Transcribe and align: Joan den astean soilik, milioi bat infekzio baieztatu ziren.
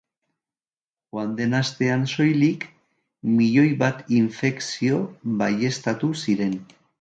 Joan 1.09 1.35
den 1.41 1.51
astean 1.59 2.07
soilik, 2.13 2.65
milioi 3.35 3.67
bat 3.83 4.01
infekzio 4.21 4.99
baieztatu 5.43 6.11
ziren. 6.25 6.59